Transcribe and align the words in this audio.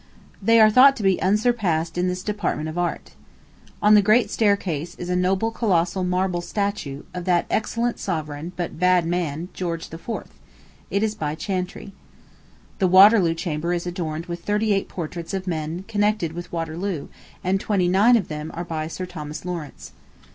They 0.41 0.59
are 0.59 0.71
thought 0.71 0.95
to 0.95 1.03
be 1.03 1.21
unsurpassed 1.21 1.95
in 1.95 2.07
this 2.07 2.23
department 2.23 2.67
of 2.67 2.75
art. 2.75 3.11
On 3.83 3.93
the 3.93 4.01
Great 4.01 4.31
Staircase 4.31 4.95
is 4.95 5.09
a 5.11 5.15
noble 5.15 5.51
colossal 5.51 6.03
marble 6.03 6.41
statue, 6.41 7.03
of 7.13 7.25
that 7.25 7.45
excellent 7.51 7.99
sovereign, 7.99 8.51
but 8.55 8.79
bad 8.79 9.05
man, 9.05 9.49
George 9.53 9.93
IV. 9.93 10.09
It 10.89 11.03
is 11.03 11.13
by 11.13 11.35
Chantrey. 11.35 11.91
The 12.79 12.87
Waterloo 12.87 13.35
Chamber 13.35 13.73
is 13.73 13.85
adorned 13.85 14.25
with 14.25 14.43
thirty 14.43 14.73
eight 14.73 14.89
portraits 14.89 15.35
of 15.35 15.45
men 15.45 15.83
connected 15.87 16.33
with 16.33 16.51
Waterloo, 16.51 17.09
and 17.43 17.59
twenty 17.59 17.87
nine 17.87 18.17
of 18.17 18.27
them 18.27 18.49
are 18.55 18.65
by 18.65 18.87
Sir 18.87 19.05
Thomas 19.05 19.45
Lawrence. 19.45 19.91